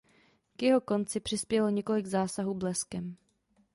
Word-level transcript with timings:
K 0.57 0.61
jeho 0.63 0.81
konci 0.81 1.19
přispělo 1.19 1.69
několik 1.69 2.05
zásahů 2.07 2.53
bleskem. 2.53 3.15